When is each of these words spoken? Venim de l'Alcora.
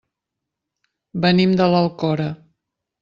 Venim 1.25 1.55
de 1.61 1.67
l'Alcora. 1.75 2.29